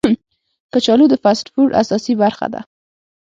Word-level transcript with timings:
کچالو 0.73 1.05
د 1.09 1.15
فاسټ 1.23 1.47
فوډ 1.53 1.69
اساسي 1.81 2.13
برخه 2.21 2.47
ده 2.53 2.61